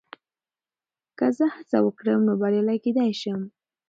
[1.17, 3.41] که زه هڅه وکړم، نو بریالی کېدای شم.